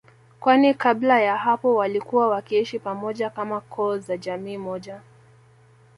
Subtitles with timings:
[0.39, 5.01] kwani kabla ya hapo walikuwa wakiishi pamoja kama koo za jamii moja